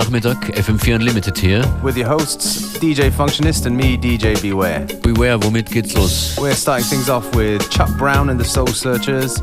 [0.00, 1.82] Nachmittag, FM4 Unlimited.
[1.82, 4.86] With your hosts, DJ Functionist and me, DJ Beware.
[5.02, 6.38] Beware, womit geht's los?
[6.38, 9.42] We're starting things off with Chuck Brown and the Soul Searchers,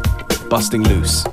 [0.50, 1.24] Busting Loose.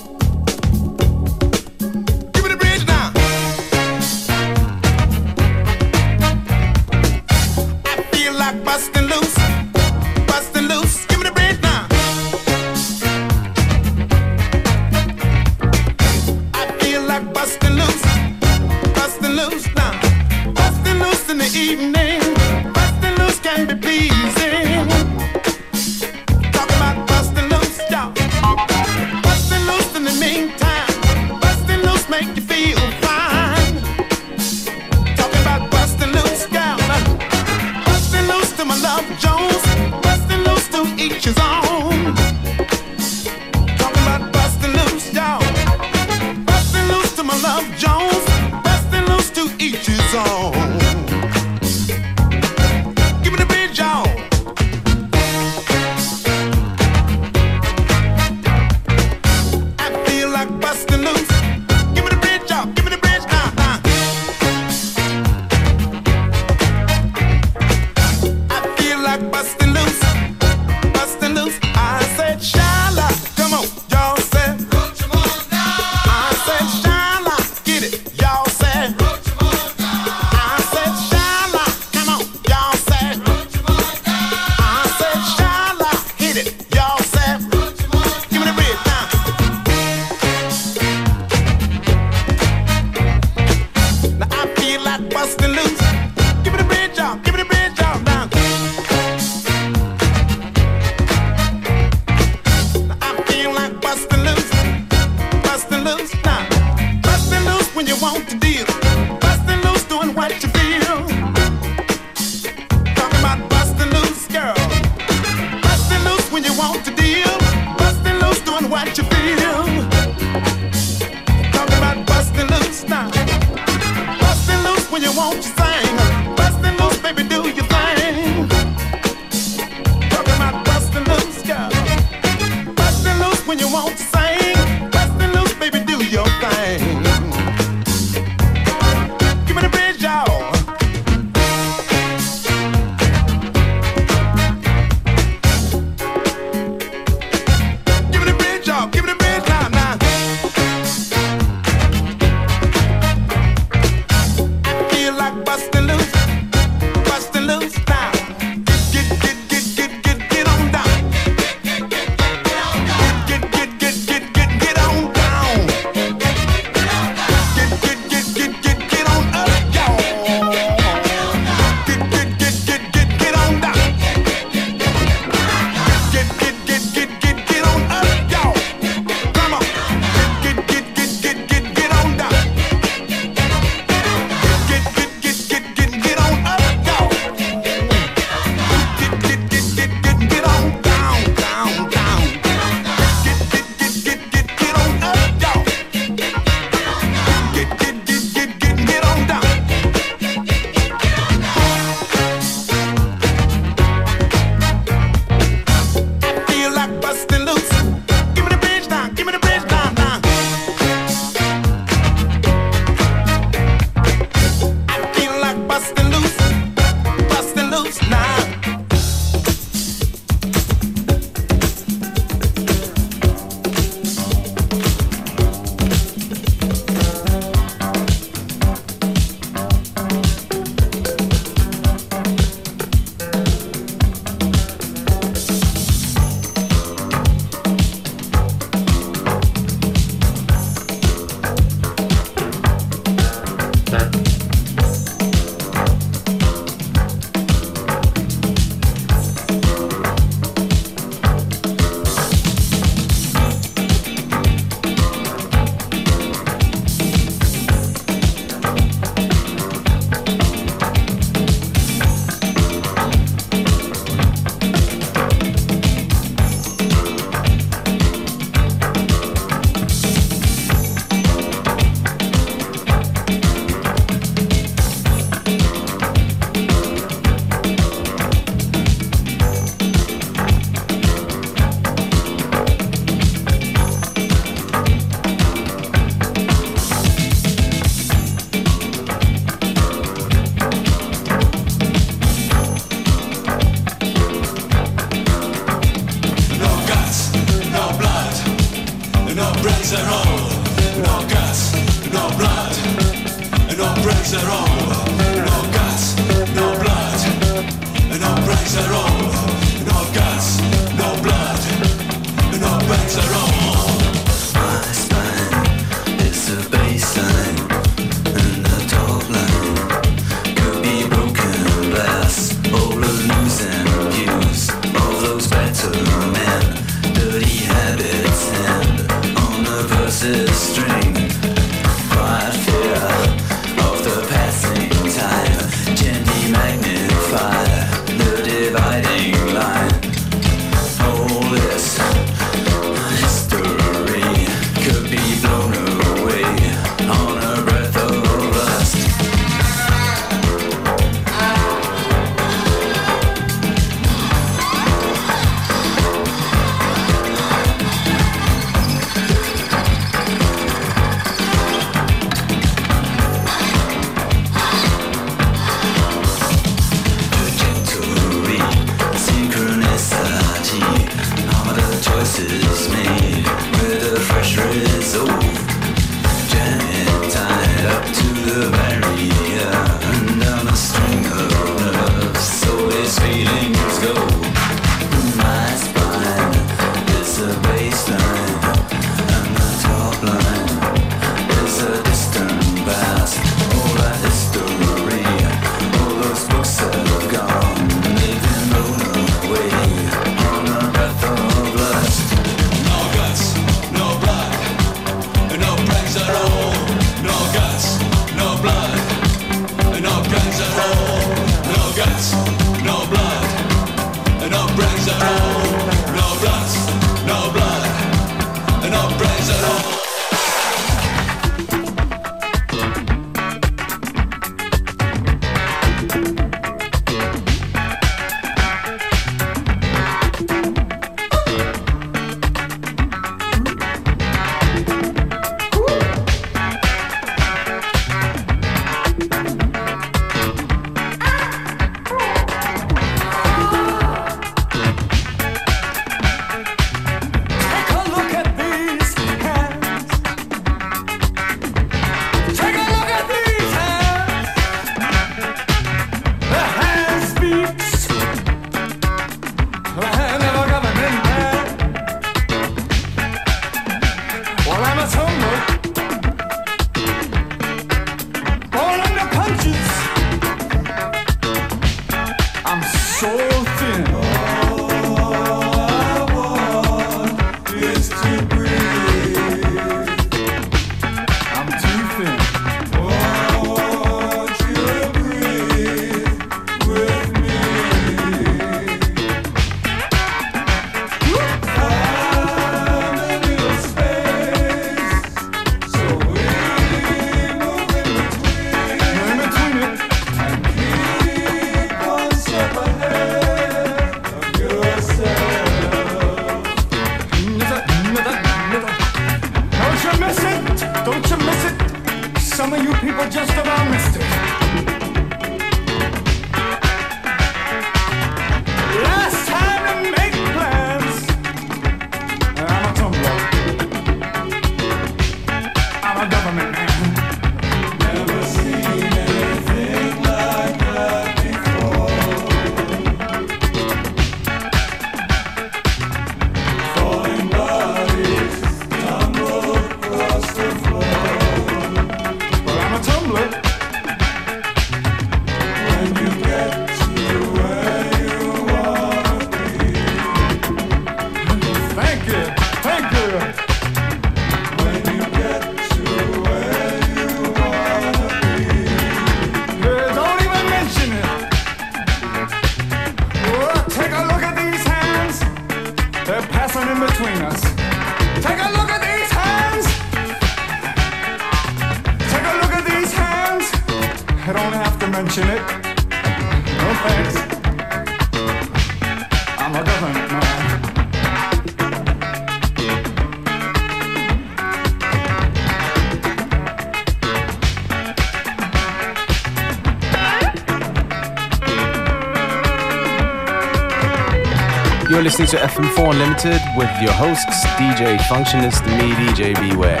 [595.08, 600.00] You're listening to FM4 Unlimited with your hosts, DJ Functionist me, DJ Beware.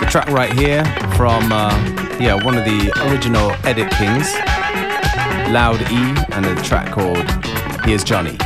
[0.00, 0.84] The track right here
[1.16, 4.34] from, uh, yeah, one of the original Edit Kings,
[5.52, 7.24] Loud E, and a track called
[7.84, 8.36] Here's Johnny.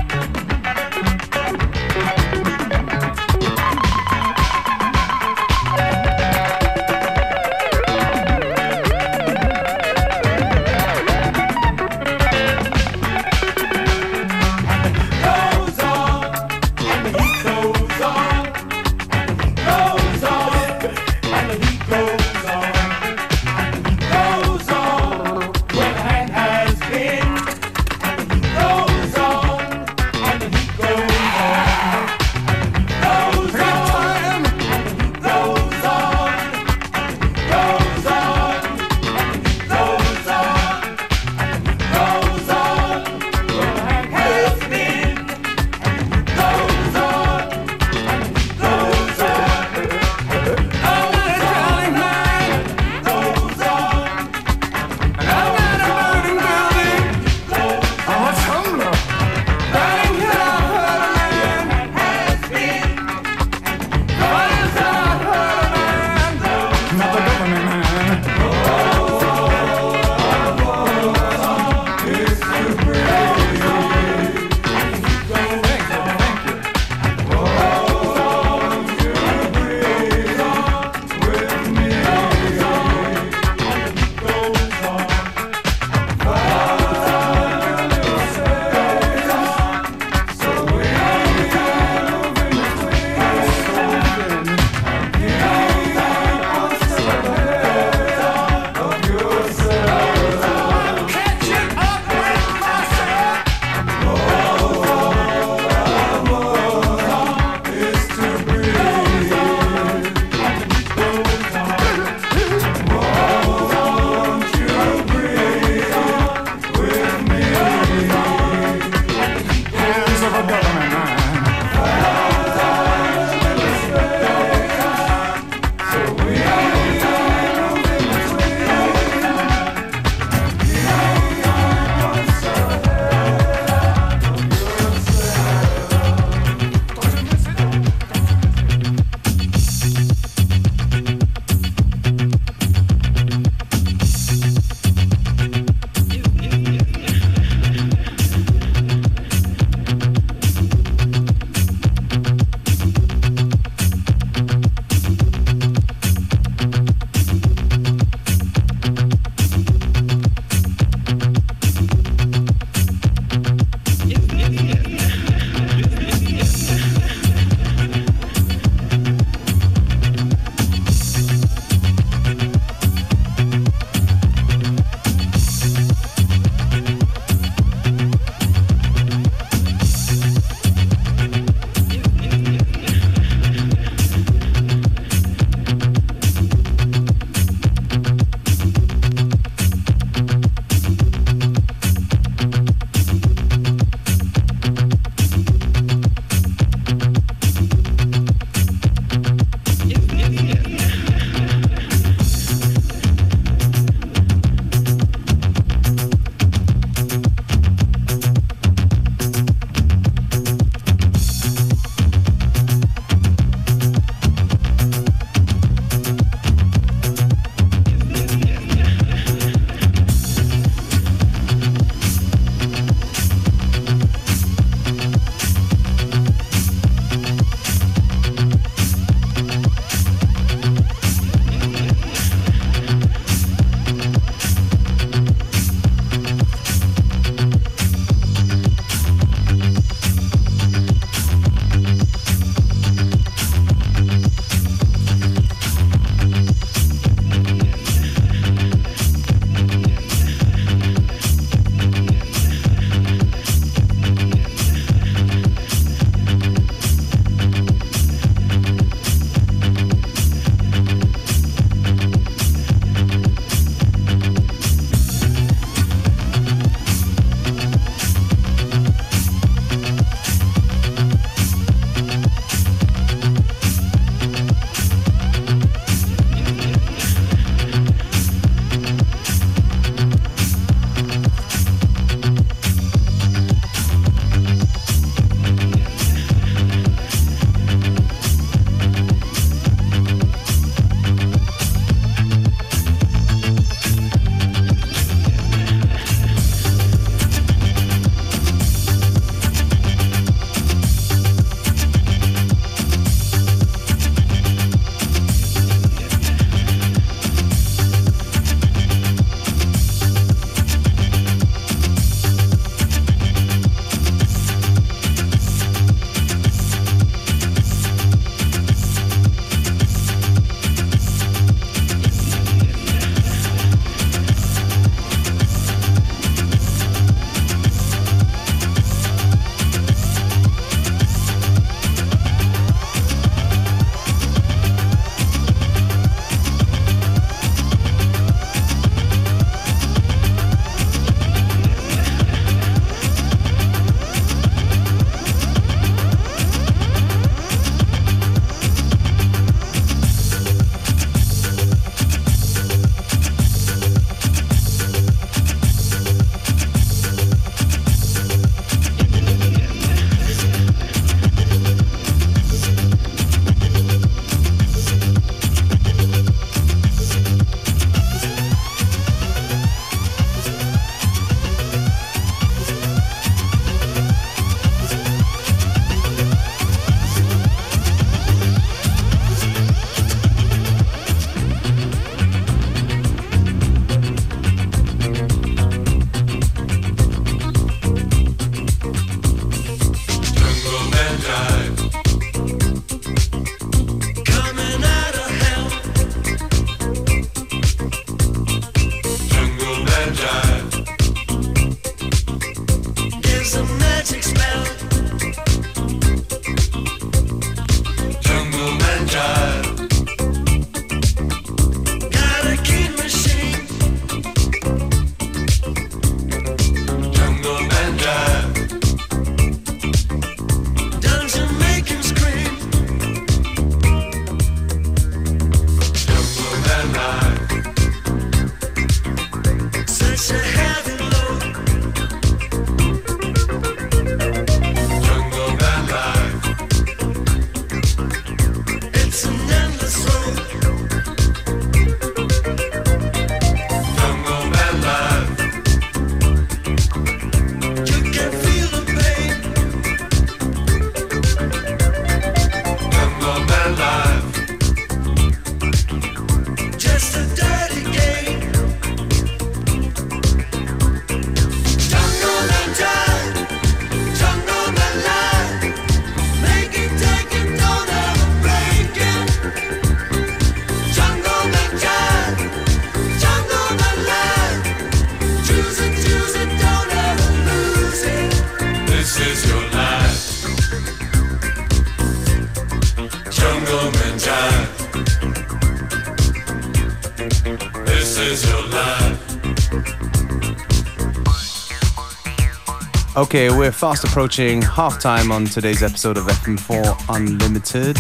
[493.14, 497.98] Okay, we're fast approaching halftime on today's episode of FM4 Unlimited.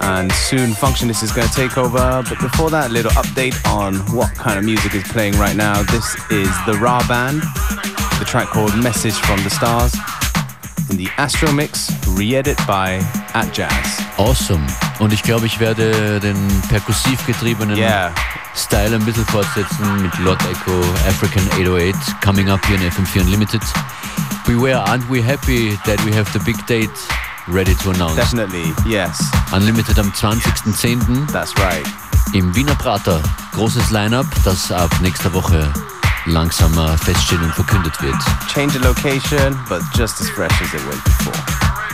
[0.00, 2.24] And soon Functionist is going to take over.
[2.28, 5.80] But before that, a little update on what kind of music is playing right now.
[5.84, 7.40] This is the Rah Band,
[8.18, 9.94] the track called Message from the Stars,
[10.90, 12.98] in the Astro Mix, re-edit by
[13.32, 14.02] Atjazz.
[14.18, 14.66] Awesome.
[14.98, 16.36] Und ich glaube, ich werde den
[16.68, 18.12] perkussiv getriebenen Yeah.
[18.58, 23.62] Style ein bisschen fortsetzen mit Lord Echo, African 808, coming up here in FM4 Unlimited.
[24.46, 26.90] Beware, aren't we happy that we have the big date
[27.46, 28.16] ready to announce?
[28.16, 31.30] Definitely, yes, Unlimited am 20.10.
[31.30, 31.86] that's right.
[32.34, 33.22] im Wiener Prater.
[33.52, 35.72] Großes Line-Up, das ab nächster Woche
[36.26, 38.16] langsam äh, feststehen und verkündet wird.
[38.52, 41.87] Change the location, but just as fresh as it was before.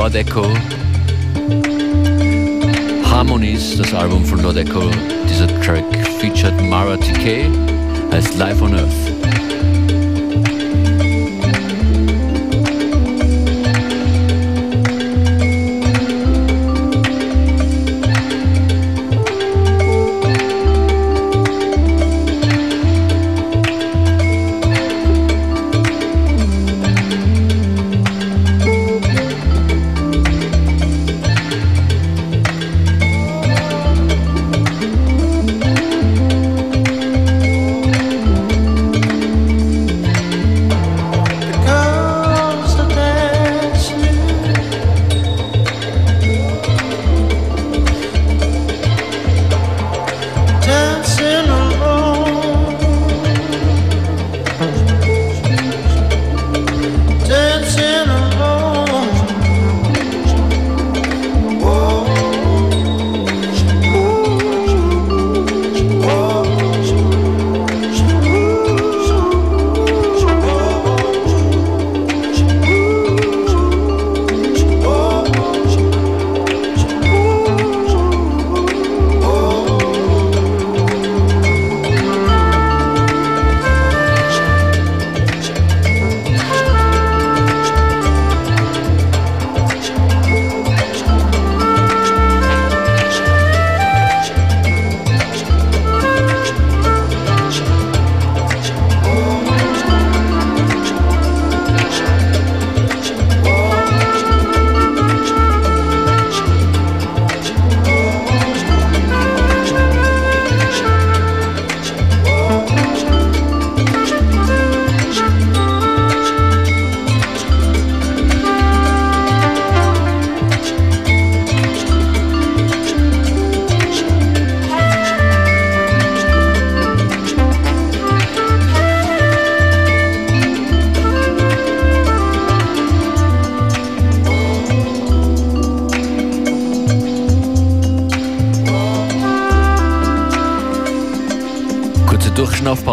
[0.00, 0.46] Lord Echo.
[3.04, 4.90] Harmonies, das Album von Lord Echo.
[5.28, 5.84] Dieser Track
[6.18, 7.50] featured Mara TK
[8.10, 9.09] als Live on Earth.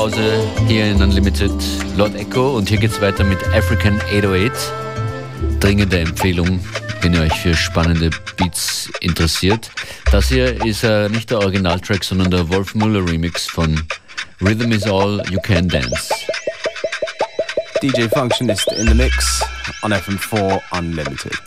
[0.07, 1.51] Durchschnaufpause hier in Unlimited
[1.97, 4.51] Lord Echo und hier geht's weiter mit African 808.
[5.59, 6.59] Dringende Empfehlung,
[7.01, 9.69] wenn ihr euch für spannende Beats interessiert.
[10.11, 13.81] Das hier ist äh, nicht der Originaltrack, sondern der Wolf Muller Remix von
[14.41, 16.09] Rhythm is All You Can Dance.
[17.81, 19.43] DJ Functionist in the mix
[19.83, 21.46] on FM4 Unlimited.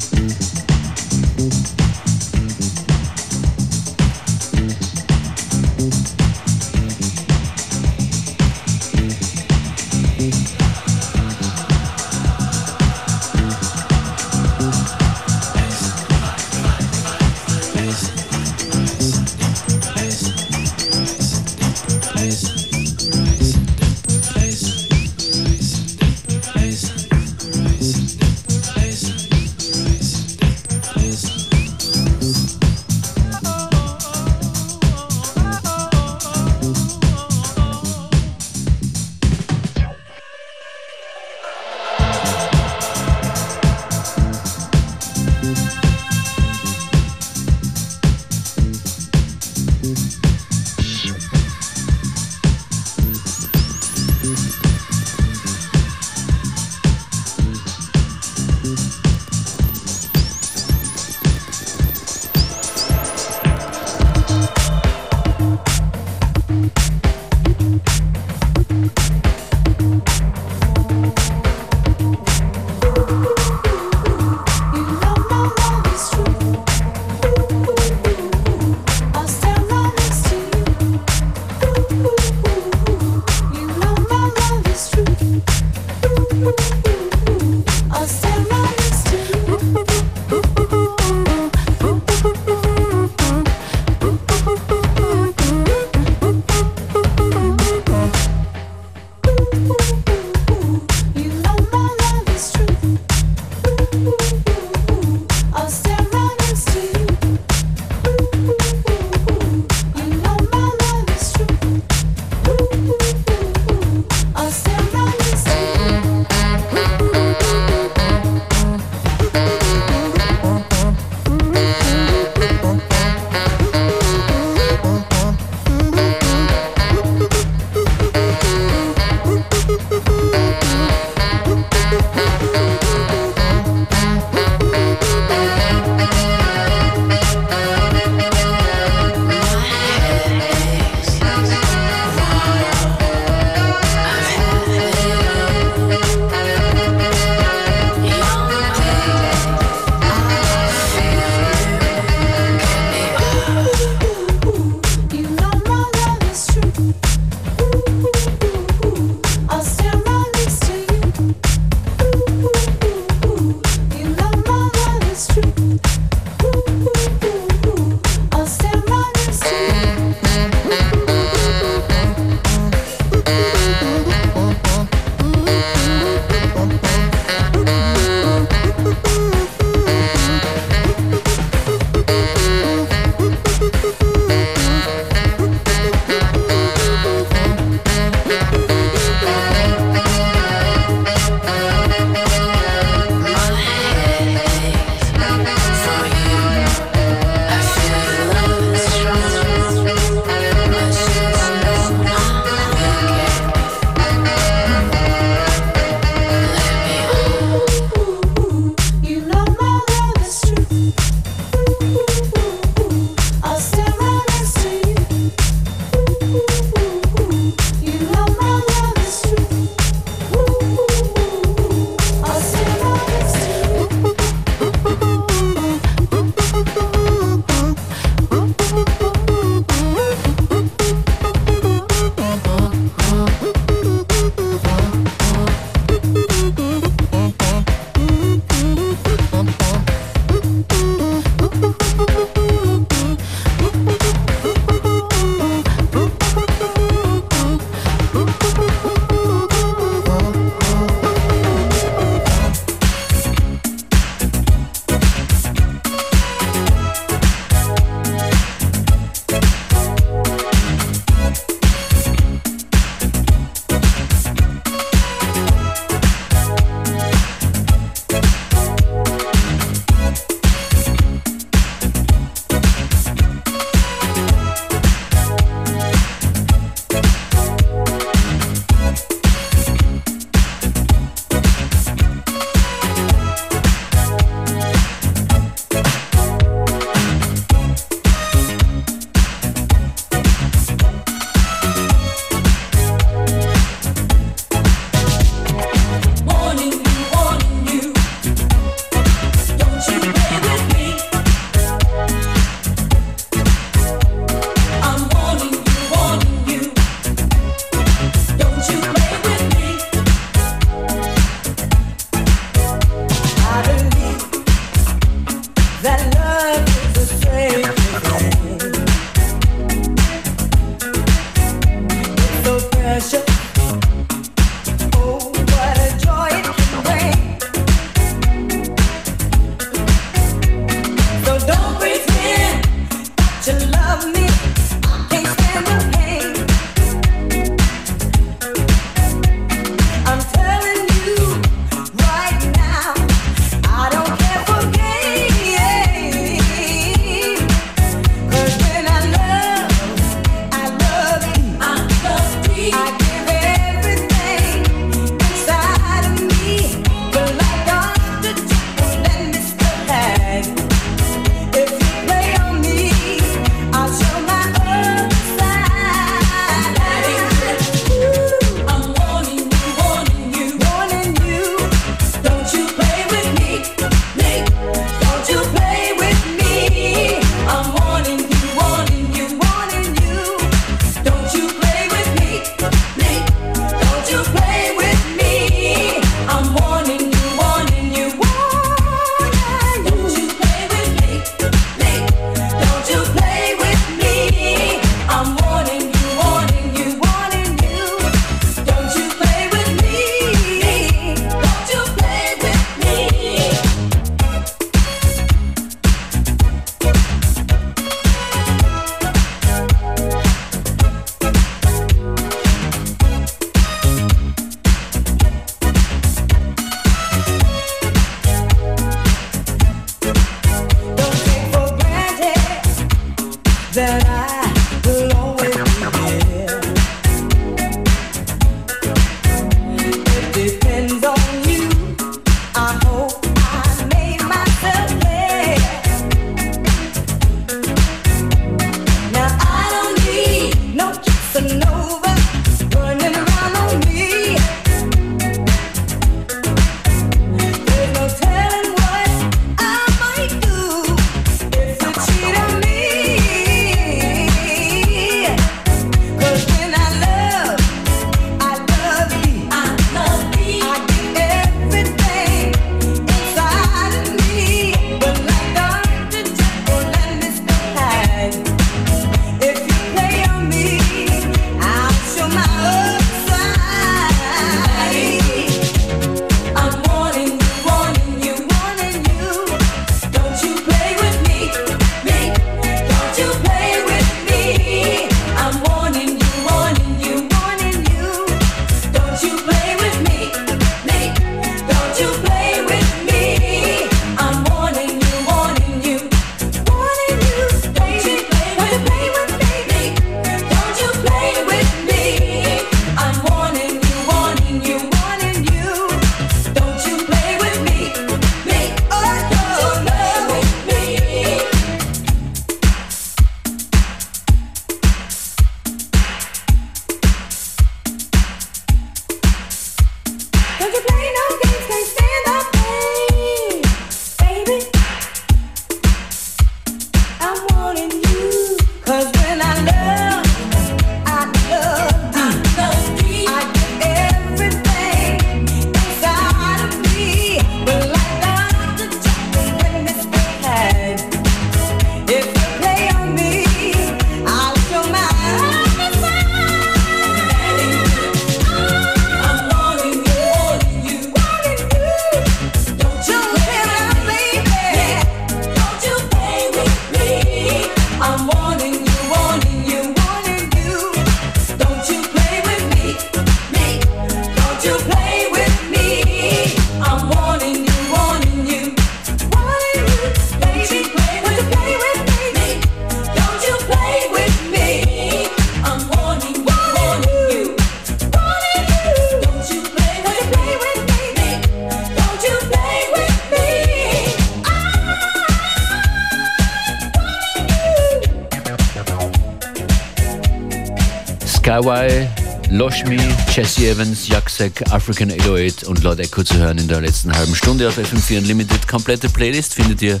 [594.48, 598.18] Jaksek, African 808 und Lord Echo zu hören in der letzten halben Stunde auf FM4
[598.18, 598.66] Unlimited.
[598.66, 600.00] Komplette Playlist findet ihr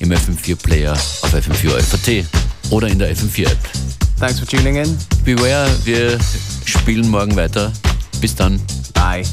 [0.00, 2.26] im FM4 Player auf FM4 FAT
[2.70, 3.58] oder in der FM4 App.
[4.18, 4.96] Thanks for tuning in.
[5.24, 6.18] Beware, wir
[6.64, 7.72] spielen morgen weiter.
[8.20, 8.60] Bis dann.
[8.94, 9.24] Bye.